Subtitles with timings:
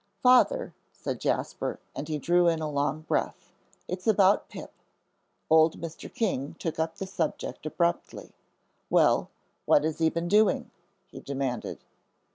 [0.23, 3.51] "Father," said Jasper, and he drew a long breath,
[3.87, 4.71] "it's about Pip."
[5.47, 6.11] Old Mr.
[6.11, 8.33] King took up the subject abruptly.
[8.89, 9.29] "Well,
[9.65, 10.71] what has he been doing?"
[11.05, 11.83] he demanded.